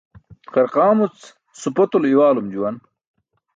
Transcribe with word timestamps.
Qarqaamuc 0.53 1.15
supotulo 1.61 2.07
i̇waalum 2.11 2.47
juwan. 2.53 2.75